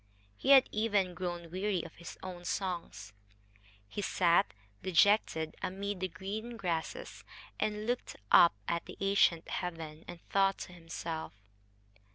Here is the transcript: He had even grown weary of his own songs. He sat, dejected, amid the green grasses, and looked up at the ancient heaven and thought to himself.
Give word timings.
He 0.35 0.49
had 0.49 0.67
even 0.71 1.13
grown 1.13 1.51
weary 1.51 1.83
of 1.83 1.93
his 1.97 2.17
own 2.23 2.43
songs. 2.43 3.13
He 3.87 4.01
sat, 4.01 4.51
dejected, 4.81 5.55
amid 5.61 5.99
the 5.99 6.07
green 6.07 6.57
grasses, 6.57 7.23
and 7.59 7.85
looked 7.85 8.15
up 8.31 8.55
at 8.67 8.85
the 8.87 8.97
ancient 8.99 9.47
heaven 9.47 10.03
and 10.07 10.19
thought 10.31 10.57
to 10.61 10.73
himself. 10.73 11.35